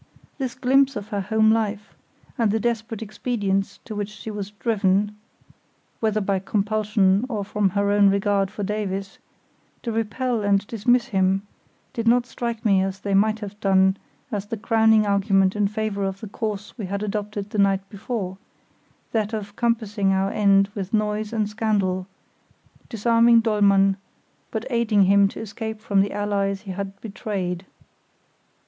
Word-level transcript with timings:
This 0.39 0.55
glimpse 0.55 0.95
of 0.95 1.09
her 1.09 1.21
home 1.21 1.51
life, 1.51 1.93
and 2.35 2.49
the 2.49 2.59
desperate 2.59 3.03
expedients 3.03 3.79
to 3.85 3.93
which 3.93 4.09
she 4.09 4.31
was 4.31 4.49
driven 4.49 5.15
(whether 5.99 6.19
by 6.19 6.39
compulsion 6.39 7.23
or 7.29 7.45
from 7.45 7.69
her 7.77 7.91
own 7.91 8.09
regard 8.09 8.49
for 8.49 8.63
Davies) 8.63 9.19
to 9.83 9.91
repel 9.91 10.41
and 10.41 10.65
dismiss 10.65 11.05
him, 11.09 11.43
did 11.93 12.07
not 12.07 12.25
strike 12.25 12.65
me 12.65 12.81
as 12.81 12.99
they 13.01 13.13
might 13.13 13.41
have 13.41 13.59
done 13.59 13.95
as 14.31 14.47
the 14.47 14.57
crowning 14.57 15.05
argument 15.05 15.55
in 15.55 15.67
favour 15.67 16.03
of 16.05 16.19
the 16.19 16.27
course 16.27 16.75
we 16.79 16.87
had 16.87 17.03
adopted 17.03 17.51
the 17.51 17.59
night 17.59 17.87
before, 17.87 18.39
that 19.11 19.33
of 19.33 19.55
compassing 19.55 20.11
our 20.13 20.31
end 20.31 20.67
without 20.73 20.95
noise 20.97 21.31
and 21.31 21.47
scandal, 21.47 22.07
disarming 22.89 23.39
Dollmann, 23.39 23.97
but 24.49 24.65
aiding 24.71 25.03
him 25.03 25.27
to 25.27 25.39
escape 25.41 25.79
from 25.79 26.01
the 26.01 26.11
allies 26.11 26.61
he 26.61 26.71
had 26.71 26.99
betrayed. 27.01 27.67